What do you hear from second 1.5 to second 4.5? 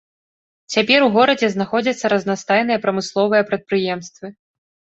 знаходзяцца разнастайныя прамысловыя прадпрыемствы.